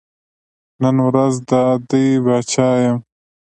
[0.81, 2.97] نن ورځ دا دی پاچا یم.